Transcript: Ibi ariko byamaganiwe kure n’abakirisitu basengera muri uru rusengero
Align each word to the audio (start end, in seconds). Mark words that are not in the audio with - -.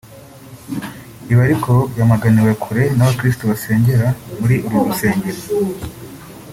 Ibi 1.29 1.41
ariko 1.47 1.71
byamaganiwe 1.91 2.51
kure 2.63 2.83
n’abakirisitu 2.95 3.43
basengera 3.51 4.07
muri 4.39 4.55
uru 4.67 4.77
rusengero 4.87 5.41